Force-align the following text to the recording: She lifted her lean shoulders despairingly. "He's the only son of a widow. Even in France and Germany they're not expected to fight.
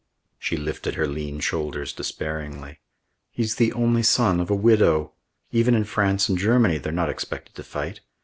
She 0.39 0.57
lifted 0.57 0.95
her 0.95 1.05
lean 1.07 1.39
shoulders 1.41 1.93
despairingly. 1.93 2.79
"He's 3.29 3.57
the 3.57 3.71
only 3.73 4.01
son 4.01 4.39
of 4.39 4.49
a 4.49 4.55
widow. 4.55 5.11
Even 5.51 5.75
in 5.75 5.83
France 5.83 6.27
and 6.27 6.39
Germany 6.39 6.79
they're 6.79 6.91
not 6.91 7.11
expected 7.11 7.53
to 7.55 7.63
fight. 7.63 8.01